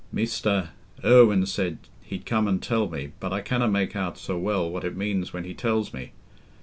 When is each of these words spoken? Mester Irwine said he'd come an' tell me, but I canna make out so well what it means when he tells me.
Mester 0.11 0.69
Irwine 1.03 1.45
said 1.45 1.77
he'd 2.01 2.25
come 2.25 2.47
an' 2.47 2.57
tell 2.57 2.89
me, 2.89 3.11
but 3.19 3.31
I 3.31 3.41
canna 3.41 3.67
make 3.67 3.95
out 3.95 4.17
so 4.17 4.35
well 4.35 4.67
what 4.67 4.83
it 4.83 4.97
means 4.97 5.31
when 5.31 5.43
he 5.43 5.53
tells 5.53 5.93
me. 5.93 6.13